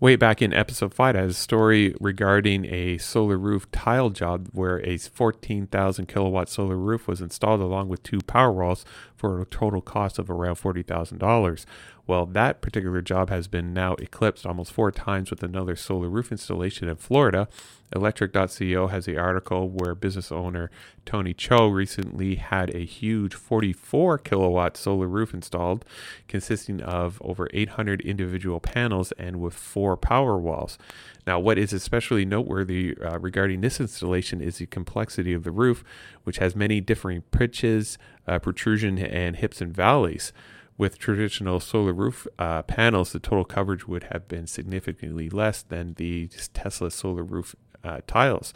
Way 0.02 0.16
back 0.16 0.42
in 0.42 0.52
episode 0.52 0.96
5, 0.96 1.16
I 1.16 1.20
had 1.20 1.30
a 1.30 1.34
story 1.34 1.94
regarding 2.00 2.66
a 2.66 2.98
solar 2.98 3.38
roof 3.38 3.70
tile 3.72 4.10
job 4.10 4.48
where 4.52 4.84
a 4.84 4.98
14,000 4.98 6.08
kilowatt 6.08 6.50
solar 6.50 6.76
roof 6.76 7.08
was 7.08 7.22
installed 7.22 7.62
along 7.62 7.88
with 7.88 8.02
two 8.02 8.20
power 8.22 8.52
walls 8.52 8.84
for 9.22 9.40
a 9.40 9.46
total 9.46 9.82
cost 9.82 10.18
of 10.18 10.32
around 10.32 10.56
$40,000. 10.56 11.66
Well, 12.08 12.26
that 12.26 12.60
particular 12.60 13.04
job 13.04 13.30
has 13.30 13.48
been 13.48 13.72
now 13.72 13.94
eclipsed 14.00 14.48
almost 14.48 14.74
four 14.74 14.92
times 14.92 15.30
with 15.30 15.44
another 15.44 15.76
solar 15.76 16.10
roof 16.10 16.32
installation 16.32 16.90
in 16.90 16.96
Florida. 16.96 17.48
Electrek.co 17.96 18.88
has 18.88 19.06
the 19.06 19.18
article 19.18 19.70
where 19.70 19.94
business 19.94 20.32
owner 20.32 20.72
Tony 21.06 21.36
Cho 21.36 21.68
recently 21.68 22.36
had 22.36 22.74
a 22.74 22.84
huge 22.84 23.36
44 23.36 24.18
kilowatt 24.18 24.76
solar 24.76 25.08
roof 25.08 25.36
installed, 25.36 25.86
consisting 26.28 26.82
of 26.82 27.22
over 27.22 27.48
800 27.54 28.02
individual 28.02 28.60
panels 28.60 29.12
and 29.20 29.40
with 29.40 29.54
four 29.54 29.96
power 29.98 30.40
walls. 30.40 30.80
Now, 31.28 31.40
what 31.40 31.58
is 31.58 31.72
especially 31.74 32.26
noteworthy 32.26 32.98
uh, 32.98 33.20
regarding 33.20 33.62
this 33.62 33.80
installation 33.80 34.42
is 34.42 34.58
the 34.58 34.66
complexity 34.66 35.34
of 35.34 35.44
the 35.44 35.52
roof, 35.52 35.84
which 36.24 36.38
has 36.38 36.56
many 36.56 36.82
differing 36.82 37.22
pitches, 37.32 37.98
uh, 38.28 38.40
protrusion, 38.40 38.98
and 38.98 39.36
hips 39.36 39.62
and 39.62 39.74
valleys 39.74 40.34
with 40.82 40.98
traditional 40.98 41.60
solar 41.60 41.94
roof 41.94 42.26
uh, 42.40 42.64
panels, 42.64 43.12
the 43.12 43.20
total 43.20 43.46
coverage 43.46 43.88
would 43.88 44.06
have 44.06 44.28
been 44.28 44.48
significantly 44.48 45.30
less 45.30 45.62
than 45.62 45.94
the 45.94 46.28
Tesla 46.56 46.90
solar 46.90 47.24
roof 47.24 47.56
uh, 47.84 48.00
tiles. 48.08 48.52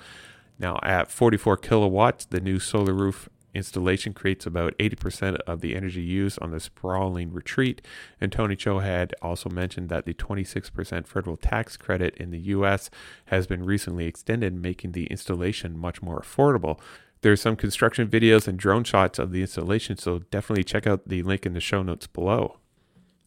Now, 0.57 0.79
at 0.81 1.11
44 1.11 1.57
kilowatts, 1.57 2.25
the 2.25 2.39
new 2.39 2.57
solar 2.57 2.93
roof 2.93 3.29
installation 3.55 4.13
creates 4.13 4.45
about 4.45 4.77
80% 4.77 5.37
of 5.47 5.61
the 5.61 5.75
energy 5.75 6.01
used 6.01 6.37
on 6.41 6.51
the 6.51 6.59
sprawling 6.59 7.31
retreat. 7.31 7.81
And 8.19 8.31
Tony 8.31 8.55
Cho 8.55 8.79
had 8.79 9.13
also 9.21 9.49
mentioned 9.49 9.89
that 9.89 10.05
the 10.05 10.13
26% 10.13 11.07
federal 11.07 11.37
tax 11.37 11.77
credit 11.77 12.15
in 12.17 12.31
the 12.31 12.39
US 12.39 12.89
has 13.25 13.47
been 13.47 13.63
recently 13.63 14.05
extended, 14.05 14.53
making 14.53 14.91
the 14.91 15.05
installation 15.07 15.77
much 15.77 16.01
more 16.01 16.19
affordable. 16.19 16.79
There's 17.21 17.41
some 17.41 17.55
construction 17.55 18.07
videos 18.07 18.47
and 18.47 18.59
drone 18.59 18.83
shots 18.83 19.17
of 19.17 19.31
the 19.31 19.41
installation, 19.41 19.97
so 19.97 20.19
definitely 20.19 20.63
check 20.63 20.85
out 20.85 21.07
the 21.07 21.23
link 21.23 21.45
in 21.45 21.53
the 21.53 21.59
show 21.59 21.81
notes 21.81 22.07
below. 22.07 22.59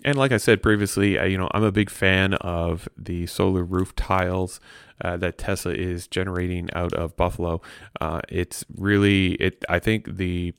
And 0.04 0.16
like 0.16 0.32
I 0.32 0.36
said 0.36 0.62
previously, 0.62 1.14
you 1.14 1.36
know, 1.36 1.48
I'm 1.52 1.64
a 1.64 1.72
big 1.72 1.90
fan 1.90 2.34
of 2.34 2.88
the 2.96 3.26
solar 3.26 3.64
roof 3.64 3.96
tiles 3.96 4.60
uh, 5.00 5.16
that 5.16 5.38
Tesla 5.38 5.72
is 5.72 6.06
generating 6.06 6.68
out 6.72 6.92
of 6.92 7.16
Buffalo. 7.16 7.60
Uh, 8.00 8.20
it's 8.28 8.64
really, 8.76 9.32
it. 9.34 9.64
I 9.68 9.78
think 9.78 10.16
the 10.16 10.54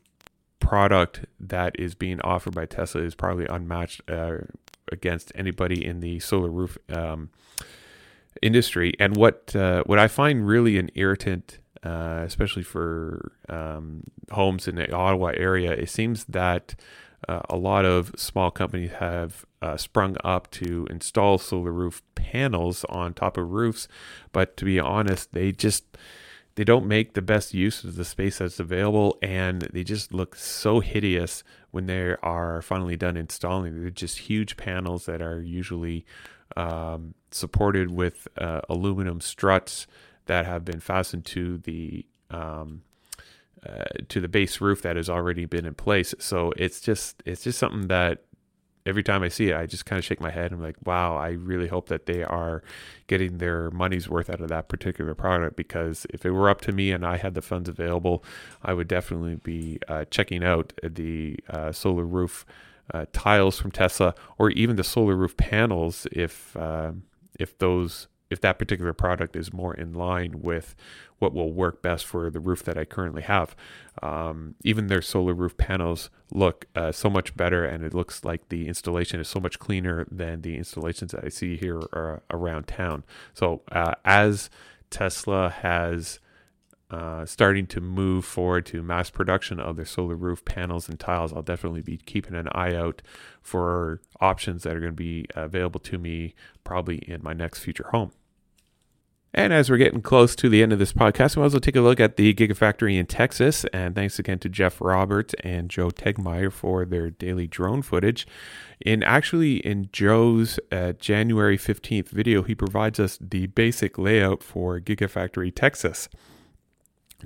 product 0.59 1.25
that 1.39 1.79
is 1.79 1.95
being 1.95 2.19
offered 2.21 2.53
by 2.53 2.65
Tesla 2.65 3.01
is 3.01 3.15
probably 3.15 3.45
unmatched 3.45 4.01
uh, 4.09 4.39
against 4.91 5.31
anybody 5.35 5.85
in 5.85 6.01
the 6.01 6.19
solar 6.19 6.49
roof 6.49 6.77
um, 6.89 7.29
industry. 8.41 8.93
And 8.99 9.15
what 9.15 9.55
uh, 9.55 9.83
what 9.85 9.99
I 9.99 10.07
find 10.07 10.45
really 10.45 10.77
an 10.77 10.89
irritant 10.95 11.59
uh, 11.83 12.23
especially 12.25 12.63
for 12.63 13.31
um, 13.47 14.03
homes 14.31 14.67
in 14.67 14.75
the 14.75 14.91
Ottawa 14.91 15.31
area, 15.35 15.71
it 15.71 15.89
seems 15.89 16.25
that 16.25 16.75
uh, 17.27 17.41
a 17.49 17.57
lot 17.57 17.85
of 17.85 18.13
small 18.17 18.51
companies 18.51 18.91
have 18.99 19.45
uh, 19.61 19.77
sprung 19.77 20.15
up 20.23 20.49
to 20.51 20.87
install 20.89 21.37
solar 21.37 21.71
roof 21.71 22.01
panels 22.15 22.85
on 22.85 23.13
top 23.13 23.37
of 23.37 23.49
roofs, 23.49 23.87
but 24.31 24.55
to 24.57 24.65
be 24.65 24.79
honest, 24.79 25.33
they 25.33 25.51
just 25.51 25.83
they 26.55 26.63
don't 26.63 26.87
make 26.87 27.13
the 27.13 27.21
best 27.21 27.53
use 27.53 27.83
of 27.83 27.95
the 27.95 28.05
space 28.05 28.39
that's 28.39 28.59
available, 28.59 29.17
and 29.21 29.61
they 29.73 29.83
just 29.83 30.13
look 30.13 30.35
so 30.35 30.79
hideous 30.79 31.43
when 31.71 31.85
they 31.85 32.15
are 32.21 32.61
finally 32.61 32.97
done 32.97 33.15
installing. 33.15 33.79
They're 33.79 33.89
just 33.89 34.19
huge 34.19 34.57
panels 34.57 35.05
that 35.05 35.21
are 35.21 35.41
usually 35.41 36.05
um, 36.57 37.13
supported 37.31 37.91
with 37.91 38.27
uh, 38.37 38.61
aluminum 38.69 39.21
struts 39.21 39.87
that 40.25 40.45
have 40.45 40.65
been 40.65 40.79
fastened 40.79 41.25
to 41.25 41.59
the 41.59 42.05
um, 42.29 42.81
uh, 43.67 43.83
to 44.07 44.19
the 44.19 44.27
base 44.27 44.61
roof 44.61 44.81
that 44.81 44.95
has 44.95 45.09
already 45.09 45.45
been 45.45 45.65
in 45.65 45.73
place. 45.73 46.13
So 46.19 46.53
it's 46.57 46.81
just 46.81 47.21
it's 47.25 47.43
just 47.43 47.59
something 47.59 47.87
that 47.87 48.23
every 48.85 49.03
time 49.03 49.23
I 49.23 49.27
see 49.27 49.49
it, 49.49 49.55
I 49.55 49.65
just 49.65 49.85
kind 49.85 49.99
of 49.99 50.05
shake 50.05 50.21
my 50.21 50.31
head. 50.31 50.51
And 50.51 50.55
I'm 50.55 50.61
like, 50.61 50.77
wow, 50.85 51.15
I 51.15 51.29
really 51.31 51.67
hope 51.67 51.89
that 51.89 52.05
they 52.05 52.23
are 52.23 52.63
getting 53.07 53.37
their 53.37 53.69
money's 53.71 54.09
worth 54.09 54.29
out 54.29 54.41
of 54.41 54.49
that 54.49 54.67
particular 54.67 55.13
product 55.13 55.55
because 55.55 56.05
if 56.09 56.25
it 56.25 56.31
were 56.31 56.49
up 56.49 56.61
to 56.61 56.71
me 56.71 56.91
and 56.91 57.05
I 57.05 57.17
had 57.17 57.33
the 57.33 57.41
funds 57.41 57.69
available, 57.69 58.23
I 58.63 58.73
would 58.73 58.87
definitely 58.87 59.35
be 59.35 59.79
uh, 59.87 60.05
checking 60.05 60.43
out 60.43 60.73
the 60.83 61.37
uh, 61.49 61.71
solar 61.71 62.05
roof 62.05 62.45
uh, 62.93 63.05
tiles 63.13 63.59
from 63.59 63.71
Tesla 63.71 64.15
or 64.37 64.49
even 64.51 64.75
the 64.75 64.83
solar 64.83 65.15
roof 65.15 65.37
panels 65.37 66.07
if 66.11 66.57
uh, 66.57 66.91
if 67.39 67.57
those 67.59 68.07
if 68.29 68.41
that 68.41 68.59
particular 68.59 68.93
product 68.93 69.35
is 69.35 69.51
more 69.51 69.73
in 69.73 69.93
line 69.93 70.41
with 70.41 70.75
what 71.17 71.33
will 71.33 71.51
work 71.51 71.81
best 71.81 72.05
for 72.05 72.29
the 72.29 72.39
roof 72.39 72.63
that 72.63 72.77
I 72.77 72.85
currently 72.85 73.23
have. 73.23 73.55
Um, 74.01 74.55
even 74.63 74.87
their 74.87 75.01
solar 75.01 75.33
roof 75.33 75.57
panels 75.57 76.09
look 76.31 76.65
uh, 76.75 76.91
so 76.91 77.09
much 77.09 77.35
better, 77.35 77.65
and 77.65 77.83
it 77.83 77.93
looks 77.93 78.23
like 78.23 78.49
the 78.49 78.67
installation 78.67 79.19
is 79.19 79.27
so 79.27 79.39
much 79.39 79.59
cleaner 79.59 80.05
than 80.09 80.41
the 80.41 80.55
installations 80.57 81.11
that 81.11 81.25
I 81.25 81.29
see 81.29 81.57
here 81.57 81.81
uh, 81.93 82.17
around 82.29 82.67
town. 82.67 83.03
So, 83.33 83.61
uh, 83.71 83.95
as 84.05 84.49
Tesla 84.89 85.49
has 85.49 86.19
uh, 86.91 87.23
starting 87.25 87.67
to 87.67 87.79
move 87.79 88.25
forward 88.25 88.65
to 88.65 88.81
mass 88.81 89.09
production 89.11 89.59
of 89.59 89.75
their 89.75 89.85
solar 89.85 90.15
roof 90.15 90.43
panels 90.43 90.89
and 90.89 90.99
tiles, 90.99 91.31
I'll 91.31 91.43
definitely 91.43 91.81
be 91.81 91.97
keeping 91.97 92.35
an 92.35 92.47
eye 92.53 92.73
out 92.73 93.01
for 93.41 94.01
options 94.19 94.63
that 94.63 94.75
are 94.75 94.79
going 94.79 94.93
to 94.93 94.95
be 94.95 95.25
available 95.35 95.79
to 95.81 95.97
me 95.97 96.33
probably 96.63 96.97
in 96.97 97.21
my 97.21 97.33
next 97.33 97.59
future 97.59 97.87
home. 97.91 98.11
And 99.33 99.53
as 99.53 99.69
we're 99.69 99.77
getting 99.77 100.01
close 100.01 100.35
to 100.37 100.49
the 100.49 100.63
end 100.63 100.73
of 100.73 100.79
this 100.79 100.93
podcast, 100.93 101.37
well 101.37 101.49
take 101.51 101.75
a 101.75 101.81
look 101.81 101.99
at 101.99 102.15
the 102.15 102.33
Gigafactory 102.33 102.97
in 102.97 103.05
Texas. 103.05 103.63
And 103.65 103.93
thanks 103.93 104.17
again 104.17 104.39
to 104.39 104.49
Jeff 104.49 104.81
Roberts 104.81 105.35
and 105.43 105.69
Joe 105.69 105.89
Tegtmeyer 105.89 106.51
for 106.51 106.83
their 106.83 107.11
daily 107.11 107.45
drone 107.45 107.83
footage. 107.83 108.25
In 108.79 109.03
actually, 109.03 109.57
in 109.57 109.89
Joe's 109.91 110.59
uh, 110.71 110.93
January 110.93 111.57
15th 111.57 112.09
video, 112.09 112.41
he 112.41 112.55
provides 112.55 112.99
us 112.99 113.19
the 113.21 113.47
basic 113.47 113.99
layout 113.99 114.41
for 114.41 114.79
Gigafactory 114.79 115.53
Texas. 115.53 116.09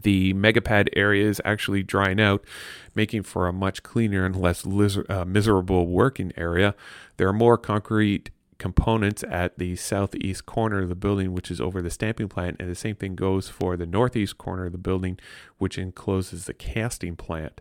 The 0.02 0.34
megapad 0.34 0.90
area 0.94 1.30
is 1.30 1.42
actually 1.46 1.84
drying 1.84 2.20
out, 2.20 2.44
making 2.96 3.24
for 3.24 3.48
a 3.48 3.54
much 3.54 3.84
cleaner 3.84 4.26
and 4.26 4.36
less 4.36 4.66
uh, 4.66 5.24
miserable 5.26 5.88
working 5.88 6.34
area. 6.36 6.76
There 7.18 7.28
are 7.28 7.34
more 7.34 7.58
concrete 7.58 8.32
components 8.64 9.26
at 9.30 9.58
the 9.60 9.76
southeast 9.76 10.46
corner 10.46 10.80
of 10.80 10.88
the 10.88 10.96
building, 10.96 11.34
which 11.34 11.52
is 11.52 11.60
over 11.60 11.82
the 11.82 11.90
stamping 11.90 12.30
plant, 12.30 12.56
and 12.62 12.72
the 12.72 12.76
same 12.76 12.96
thing 12.96 13.14
goes 13.14 13.50
for 13.50 13.76
the 13.76 13.86
northeast 13.86 14.38
corner 14.38 14.68
of 14.68 14.72
the 14.72 14.78
building, 14.78 15.20
which 15.58 15.78
encloses 15.78 16.46
the 16.46 16.54
casting 16.54 17.18
plant. 17.18 17.60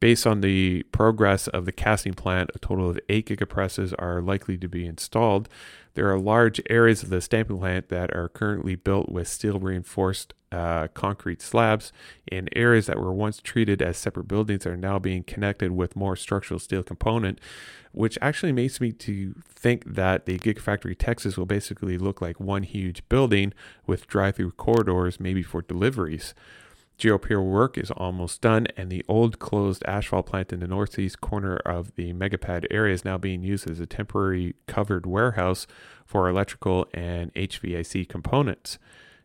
Based 0.00 0.26
on 0.28 0.42
the 0.42 0.84
progress 0.92 1.48
of 1.48 1.64
the 1.64 1.72
casting 1.72 2.14
plant, 2.14 2.50
a 2.54 2.58
total 2.60 2.90
of 2.90 3.00
eight 3.08 3.26
gigapresses 3.26 3.92
are 3.98 4.22
likely 4.22 4.56
to 4.56 4.68
be 4.68 4.86
installed. 4.86 5.48
There 5.94 6.08
are 6.12 6.20
large 6.20 6.60
areas 6.70 7.02
of 7.02 7.08
the 7.08 7.20
stamping 7.20 7.58
plant 7.58 7.88
that 7.88 8.14
are 8.14 8.28
currently 8.28 8.76
built 8.76 9.08
with 9.08 9.26
steel 9.26 9.58
reinforced 9.58 10.34
uh, 10.52 10.86
concrete 10.94 11.42
slabs, 11.42 11.92
and 12.30 12.48
areas 12.54 12.86
that 12.86 13.00
were 13.00 13.12
once 13.12 13.40
treated 13.40 13.82
as 13.82 13.96
separate 13.96 14.28
buildings 14.28 14.64
are 14.66 14.76
now 14.76 15.00
being 15.00 15.24
connected 15.24 15.72
with 15.72 15.96
more 15.96 16.14
structural 16.14 16.60
steel 16.60 16.84
component, 16.84 17.40
which 17.90 18.16
actually 18.22 18.52
makes 18.52 18.80
me 18.80 18.92
to 18.92 19.34
think 19.48 19.84
that 19.84 20.26
the 20.26 20.38
Gigafactory 20.38 20.96
Texas 20.96 21.36
will 21.36 21.44
basically 21.44 21.98
look 21.98 22.22
like 22.22 22.38
one 22.38 22.62
huge 22.62 23.06
building 23.08 23.52
with 23.84 24.06
drive-through 24.06 24.52
corridors, 24.52 25.18
maybe 25.18 25.42
for 25.42 25.60
deliveries. 25.62 26.34
Geopier 26.98 27.44
work 27.44 27.78
is 27.78 27.92
almost 27.92 28.40
done, 28.40 28.66
and 28.76 28.90
the 28.90 29.04
old 29.06 29.38
closed 29.38 29.84
asphalt 29.86 30.26
plant 30.26 30.52
in 30.52 30.58
the 30.58 30.66
northeast 30.66 31.20
corner 31.20 31.56
of 31.58 31.94
the 31.94 32.12
megapad 32.12 32.66
area 32.72 32.92
is 32.92 33.04
now 33.04 33.16
being 33.16 33.44
used 33.44 33.70
as 33.70 33.78
a 33.78 33.86
temporary 33.86 34.56
covered 34.66 35.06
warehouse 35.06 35.68
for 36.04 36.28
electrical 36.28 36.88
and 36.92 37.32
HVAC 37.34 38.08
components. 38.08 38.78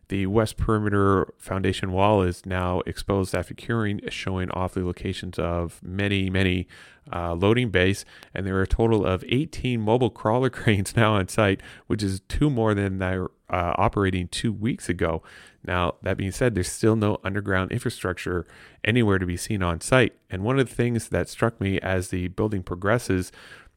The 0.08 0.26
west 0.26 0.56
perimeter 0.56 1.32
foundation 1.38 1.90
wall 1.90 2.22
is 2.22 2.46
now 2.46 2.80
exposed 2.86 3.34
after 3.34 3.54
curing, 3.54 4.00
showing 4.08 4.50
off 4.50 4.74
the 4.74 4.84
locations 4.84 5.38
of 5.38 5.80
many, 5.82 6.30
many 6.30 6.68
uh, 7.12 7.34
loading 7.34 7.70
bays. 7.70 8.04
And 8.34 8.46
there 8.46 8.56
are 8.56 8.62
a 8.62 8.66
total 8.68 9.04
of 9.04 9.24
18 9.28 9.80
mobile 9.80 10.10
crawler 10.10 10.50
cranes 10.58 10.94
now 10.94 11.14
on 11.14 11.28
site, 11.28 11.60
which 11.86 12.02
is 12.02 12.20
two 12.28 12.50
more 12.50 12.74
than 12.74 12.98
they 12.98 13.18
were 13.18 13.32
uh, 13.54 13.72
operating 13.76 14.26
two 14.26 14.52
weeks 14.52 14.88
ago. 14.88 15.22
Now, 15.64 15.94
that 16.02 16.16
being 16.16 16.32
said, 16.32 16.54
there's 16.54 16.70
still 16.70 16.96
no 16.96 17.18
underground 17.22 17.70
infrastructure 17.70 18.46
anywhere 18.82 19.18
to 19.18 19.26
be 19.26 19.36
seen 19.36 19.62
on 19.62 19.80
site. 19.80 20.14
And 20.28 20.42
one 20.42 20.58
of 20.58 20.68
the 20.68 20.74
things 20.74 21.08
that 21.10 21.28
struck 21.28 21.60
me 21.60 21.78
as 21.80 22.08
the 22.08 22.28
building 22.28 22.64
progresses 22.64 23.30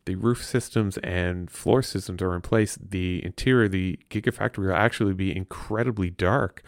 the 0.06 0.16
roof 0.16 0.44
systems 0.44 0.98
and 1.00 1.52
floor 1.52 1.82
systems 1.84 2.22
are 2.22 2.34
in 2.34 2.42
place, 2.42 2.78
the 2.82 3.24
interior 3.26 3.66
of 3.66 3.72
the 3.72 4.00
Gigafactory 4.10 4.68
will 4.68 4.74
actually 4.74 5.14
be 5.14 5.36
incredibly 5.36 6.10
dark. 6.10 6.64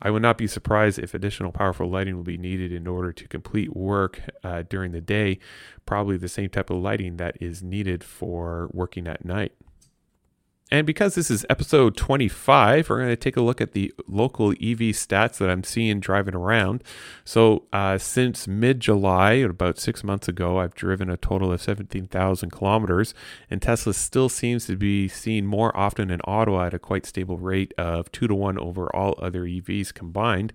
I 0.00 0.10
would 0.10 0.22
not 0.22 0.38
be 0.38 0.46
surprised 0.46 1.00
if 1.00 1.12
additional 1.12 1.50
powerful 1.50 1.90
lighting 1.90 2.14
will 2.14 2.22
be 2.22 2.38
needed 2.38 2.72
in 2.72 2.86
order 2.86 3.12
to 3.12 3.26
complete 3.26 3.74
work 3.74 4.20
uh, 4.44 4.62
during 4.68 4.92
the 4.92 5.00
day, 5.00 5.40
probably 5.86 6.16
the 6.16 6.28
same 6.28 6.50
type 6.50 6.70
of 6.70 6.76
lighting 6.76 7.16
that 7.16 7.36
is 7.40 7.64
needed 7.64 8.04
for 8.04 8.70
working 8.72 9.08
at 9.08 9.24
night. 9.24 9.52
And 10.74 10.88
because 10.88 11.14
this 11.14 11.30
is 11.30 11.46
episode 11.48 11.96
25, 11.96 12.90
we're 12.90 12.96
going 12.96 13.08
to 13.08 13.14
take 13.14 13.36
a 13.36 13.40
look 13.40 13.60
at 13.60 13.74
the 13.74 13.94
local 14.08 14.50
EV 14.50 14.90
stats 14.90 15.38
that 15.38 15.48
I'm 15.48 15.62
seeing 15.62 16.00
driving 16.00 16.34
around. 16.34 16.82
So, 17.24 17.62
uh, 17.72 17.96
since 17.98 18.48
mid 18.48 18.80
July, 18.80 19.34
about 19.34 19.78
six 19.78 20.02
months 20.02 20.26
ago, 20.26 20.58
I've 20.58 20.74
driven 20.74 21.08
a 21.08 21.16
total 21.16 21.52
of 21.52 21.62
17,000 21.62 22.50
kilometers, 22.50 23.14
and 23.48 23.62
Tesla 23.62 23.94
still 23.94 24.28
seems 24.28 24.66
to 24.66 24.74
be 24.74 25.06
seen 25.06 25.46
more 25.46 25.70
often 25.76 26.10
in 26.10 26.20
Ottawa 26.24 26.66
at 26.66 26.74
a 26.74 26.80
quite 26.80 27.06
stable 27.06 27.38
rate 27.38 27.72
of 27.78 28.10
two 28.10 28.26
to 28.26 28.34
one 28.34 28.58
over 28.58 28.88
all 28.96 29.14
other 29.22 29.44
EVs 29.44 29.94
combined. 29.94 30.52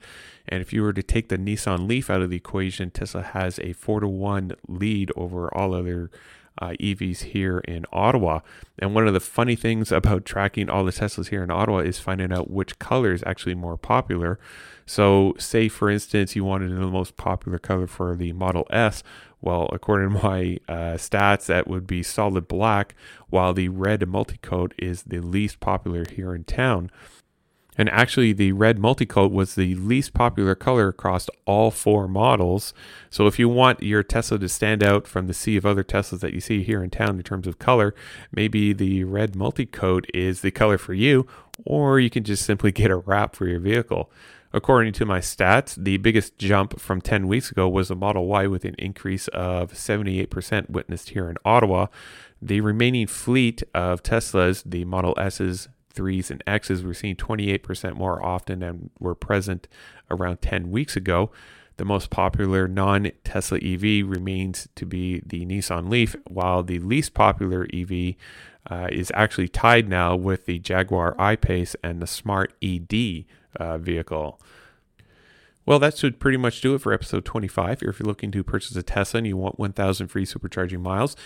And 0.50 0.60
if 0.60 0.74
you 0.74 0.84
were 0.84 0.92
to 0.92 1.04
take 1.04 1.30
the 1.30 1.38
Nissan 1.38 1.88
Leaf 1.88 2.10
out 2.10 2.22
of 2.22 2.30
the 2.30 2.36
equation, 2.36 2.92
Tesla 2.92 3.22
has 3.22 3.58
a 3.60 3.72
four 3.72 4.02
to 4.02 4.08
one 4.10 4.52
lead 4.68 5.14
over 5.16 5.48
all 5.56 5.74
other 5.74 6.12
uh, 6.60 6.74
EVs 6.80 7.24
here 7.24 7.60
in 7.60 7.86
Ottawa. 7.92 8.42
And 8.78 8.94
one 8.94 9.08
of 9.08 9.14
the 9.14 9.20
funny 9.20 9.56
things 9.56 9.92
about 9.92 10.26
tracking 10.26 10.70
all 10.70 10.86
the 10.86 10.92
Teslas 10.92 11.30
here 11.30 11.44
in 11.44 11.52
Ottawa 11.52 11.80
is 11.80 12.00
finding 12.00 12.32
out 12.32 12.52
which 12.52 12.80
color 12.80 13.14
is 13.14 13.24
actually 13.26 13.56
more 13.56 13.78
popular. 13.78 14.40
So, 14.86 15.36
say 15.38 15.70
for 15.70 15.90
instance, 15.90 16.36
you 16.36 16.44
wanted 16.44 16.76
the 16.76 16.88
most 16.88 17.16
popular 17.16 17.60
color 17.60 17.88
for 17.88 18.16
the 18.16 18.34
Model 18.34 18.68
S. 18.72 19.04
Well, 19.42 19.70
according 19.72 20.10
to 20.10 20.24
my 20.24 20.58
uh, 20.68 20.98
stats, 20.98 21.46
that 21.46 21.68
would 21.68 21.88
be 21.88 22.04
solid 22.04 22.48
black, 22.48 22.96
while 23.30 23.54
the 23.54 23.70
red 23.70 24.02
multicoat 24.02 24.74
is 24.78 25.04
the 25.04 25.20
least 25.20 25.60
popular 25.60 26.06
here 26.10 26.36
in 26.36 26.44
town. 26.44 26.92
And 27.80 27.90
actually, 27.92 28.34
the 28.34 28.52
red 28.52 28.78
multicoat 28.78 29.32
was 29.32 29.56
the 29.56 29.74
least 29.76 30.14
popular 30.14 30.54
color 30.54 30.90
across 30.90 31.30
all 31.46 31.72
four 31.72 32.10
models. 32.10 32.74
So, 33.10 33.26
if 33.26 33.40
you 33.40 33.48
want 33.48 33.82
your 33.82 34.04
Tesla 34.04 34.38
to 34.40 34.50
stand 34.50 34.84
out 34.84 35.08
from 35.08 35.28
the 35.28 35.34
sea 35.34 35.56
of 35.56 35.66
other 35.66 35.86
Teslas 35.86 36.20
that 36.20 36.34
you 36.34 36.42
see 36.42 36.62
here 36.62 36.84
in 36.84 36.90
town 36.90 37.16
in 37.16 37.24
terms 37.24 37.48
of 37.48 37.58
color, 37.58 37.96
maybe 38.34 38.74
the 38.74 39.06
red 39.06 39.32
multicoat 39.32 40.04
is 40.14 40.42
the 40.42 40.52
color 40.52 40.78
for 40.78 40.94
you, 40.94 41.26
or 41.64 42.02
you 42.02 42.10
can 42.10 42.26
just 42.26 42.44
simply 42.46 42.74
get 42.74 42.92
a 42.92 42.98
wrap 42.98 43.34
for 43.34 43.48
your 43.48 43.62
vehicle. 43.62 44.12
According 44.52 44.92
to 44.94 45.06
my 45.06 45.20
stats, 45.20 45.82
the 45.82 45.96
biggest 45.96 46.38
jump 46.38 46.82
from 46.82 47.00
10 47.00 47.30
weeks 47.30 47.50
ago 47.50 47.70
was 47.70 47.88
the 47.88 47.96
Model 47.96 48.28
Y 48.28 48.46
with 48.48 48.66
an 48.66 48.76
increase 48.78 49.30
of 49.30 49.72
78% 49.72 50.70
witnessed 50.70 51.12
here 51.12 51.30
in 51.30 51.38
Ottawa. 51.46 51.86
The 52.42 52.60
remaining 52.60 53.08
fleet 53.08 53.64
of 53.74 54.04
Teslas, 54.04 54.64
the 54.66 54.84
Model 54.84 55.14
S's, 55.18 55.70
threes 56.00 56.32
and 56.32 56.42
X's 56.48 56.82
we're 56.82 56.94
seeing 56.94 57.18
28% 57.18 57.96
more 57.96 58.26
often 58.26 58.60
than 58.60 58.90
were 59.02 59.14
present 59.14 59.68
around 60.10 60.42
10 60.42 60.72
weeks 60.72 60.96
ago. 60.96 61.30
The 61.76 61.84
most 61.84 62.10
popular 62.10 62.70
non 62.70 63.12
Tesla 63.26 63.58
EV 63.58 64.08
remains 64.08 64.70
to 64.76 64.86
be 64.86 65.22
the 65.26 65.46
Nissan 65.46 65.90
Leaf, 65.90 66.16
while 66.26 66.64
the 66.64 66.80
least 66.80 67.14
popular 67.14 67.68
EV 67.74 68.16
uh, 68.70 68.88
is 68.90 69.12
actually 69.14 69.50
tied 69.50 69.90
now 69.90 70.16
with 70.16 70.46
the 70.46 70.58
Jaguar 70.58 71.16
I-Pace 71.20 71.76
and 71.84 72.02
the 72.02 72.08
Smart 72.08 72.54
ED 72.62 73.26
uh, 73.58 73.78
vehicle. 73.78 74.40
Well, 75.66 75.80
that 75.80 75.98
should 75.98 76.22
pretty 76.22 76.38
much 76.38 76.62
do 76.62 76.76
it 76.76 76.82
for 76.82 76.94
episode 76.94 77.26
25. 77.26 77.84
If 77.84 78.00
you're 78.00 78.08
looking 78.08 78.32
to 78.32 78.44
purchase 78.44 78.76
a 78.78 78.84
Tesla 78.84 79.18
and 79.18 79.28
you 79.28 79.36
want 79.36 79.60
1,000 79.60 80.08
free 80.08 80.26
supercharging 80.26 80.80
miles, 80.80 81.18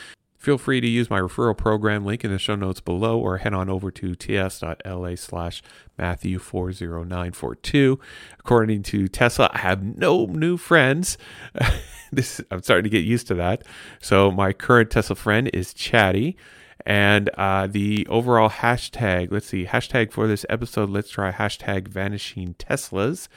Feel 0.43 0.57
free 0.57 0.81
to 0.81 0.87
use 0.89 1.09
my 1.09 1.21
referral 1.21 1.57
program 1.57 2.03
link 2.03 2.25
in 2.25 2.29
the 2.29 2.37
show 2.37 2.55
notes 2.55 2.81
below 2.81 3.17
or 3.17 3.37
head 3.37 3.53
on 3.53 3.69
over 3.69 3.89
to 3.91 4.13
ts.la 4.13 5.15
slash 5.15 5.63
Matthew40942. 5.97 7.97
According 8.41 8.83
to 8.83 9.07
Tesla, 9.07 9.49
I 9.53 9.59
have 9.59 9.81
no 9.81 10.25
new 10.25 10.57
friends. 10.57 11.17
this 12.11 12.41
I'm 12.51 12.61
starting 12.61 12.83
to 12.83 12.89
get 12.89 13.05
used 13.05 13.27
to 13.27 13.35
that. 13.35 13.63
So 14.01 14.31
my 14.31 14.51
current 14.51 14.91
Tesla 14.91 15.15
friend 15.15 15.49
is 15.53 15.73
Chatty. 15.73 16.35
And 16.85 17.29
uh, 17.37 17.67
the 17.67 18.05
overall 18.09 18.49
hashtag, 18.49 19.31
let's 19.31 19.47
see, 19.47 19.65
hashtag 19.65 20.11
for 20.11 20.27
this 20.27 20.45
episode, 20.49 20.89
let's 20.89 21.09
try 21.09 21.31
hashtag 21.31 21.87
vanishing 21.87 22.55
Teslas. 22.55 23.29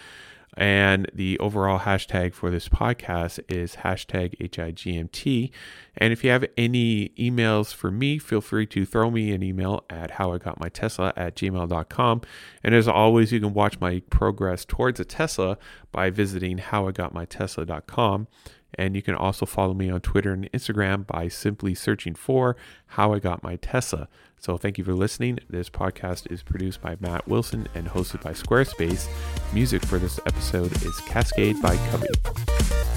And 0.56 1.10
the 1.12 1.38
overall 1.38 1.80
hashtag 1.80 2.32
for 2.32 2.50
this 2.50 2.68
podcast 2.68 3.40
is 3.48 3.76
hashtag 3.76 4.38
HIGMT. 4.38 5.50
And 5.98 6.12
if 6.12 6.24
you 6.24 6.30
have 6.30 6.46
any 6.56 7.10
emails 7.18 7.74
for 7.74 7.90
me, 7.90 8.18
feel 8.18 8.40
free 8.40 8.66
to 8.66 8.86
throw 8.86 9.10
me 9.10 9.32
an 9.32 9.42
email 9.42 9.84
at 9.90 10.12
howigotmytesla 10.12 11.12
at 11.14 11.36
gmail.com. 11.36 12.22
And 12.64 12.74
as 12.74 12.88
always, 12.88 13.32
you 13.32 13.40
can 13.40 13.52
watch 13.52 13.80
my 13.80 14.00
progress 14.08 14.64
towards 14.64 14.98
a 14.98 15.04
Tesla 15.04 15.58
by 15.92 16.08
visiting 16.10 16.58
howigotmytesla.com. 16.58 18.28
And 18.76 18.94
you 18.94 19.02
can 19.02 19.14
also 19.14 19.46
follow 19.46 19.74
me 19.74 19.90
on 19.90 20.00
Twitter 20.00 20.32
and 20.32 20.50
Instagram 20.52 21.06
by 21.06 21.28
simply 21.28 21.74
searching 21.74 22.14
for 22.14 22.56
How 22.88 23.12
I 23.12 23.18
Got 23.18 23.42
My 23.42 23.56
Tesla. 23.56 24.08
So 24.38 24.56
thank 24.56 24.78
you 24.78 24.84
for 24.84 24.94
listening. 24.94 25.38
This 25.48 25.70
podcast 25.70 26.30
is 26.30 26.42
produced 26.42 26.80
by 26.82 26.96
Matt 27.00 27.26
Wilson 27.26 27.68
and 27.74 27.88
hosted 27.88 28.22
by 28.22 28.32
Squarespace. 28.32 29.08
Music 29.52 29.84
for 29.84 29.98
this 29.98 30.20
episode 30.26 30.72
is 30.84 30.98
Cascade 31.00 31.60
by 31.62 31.76
Cubby. 31.90 32.95